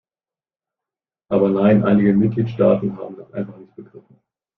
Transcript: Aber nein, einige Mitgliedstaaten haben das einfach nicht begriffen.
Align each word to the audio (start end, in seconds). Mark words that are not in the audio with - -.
Aber 1.29 1.47
nein, 1.51 1.83
einige 1.83 2.11
Mitgliedstaaten 2.13 2.97
haben 2.97 3.17
das 3.17 3.31
einfach 3.33 3.55
nicht 3.57 3.75
begriffen. 3.75 4.19